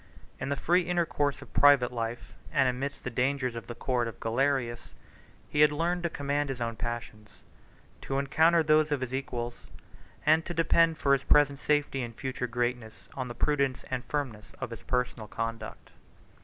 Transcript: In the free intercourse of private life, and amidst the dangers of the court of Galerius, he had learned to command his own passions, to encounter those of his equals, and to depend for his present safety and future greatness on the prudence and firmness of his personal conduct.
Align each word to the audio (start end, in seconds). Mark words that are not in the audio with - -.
In 0.39 0.49
the 0.49 0.55
free 0.55 0.81
intercourse 0.81 1.43
of 1.43 1.53
private 1.53 1.91
life, 1.91 2.33
and 2.51 2.67
amidst 2.67 3.03
the 3.03 3.11
dangers 3.11 3.55
of 3.55 3.67
the 3.67 3.75
court 3.75 4.07
of 4.07 4.19
Galerius, 4.19 4.95
he 5.47 5.61
had 5.61 5.71
learned 5.71 6.01
to 6.01 6.09
command 6.09 6.49
his 6.49 6.59
own 6.59 6.75
passions, 6.75 7.29
to 8.01 8.17
encounter 8.17 8.63
those 8.63 8.91
of 8.91 9.01
his 9.01 9.13
equals, 9.13 9.67
and 10.25 10.43
to 10.43 10.55
depend 10.55 10.97
for 10.97 11.13
his 11.13 11.21
present 11.23 11.59
safety 11.59 12.01
and 12.01 12.15
future 12.15 12.47
greatness 12.47 13.09
on 13.13 13.27
the 13.27 13.35
prudence 13.35 13.83
and 13.91 14.03
firmness 14.05 14.53
of 14.59 14.71
his 14.71 14.81
personal 14.81 15.27
conduct. 15.27 15.91